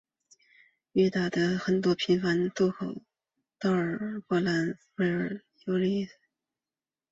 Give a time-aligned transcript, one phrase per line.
[0.93, 3.03] 于斯塔德有很多频繁的渡口
[3.59, 6.13] 到丹麦的博恩霍尔姆和波兰的希维诺乌伊希切。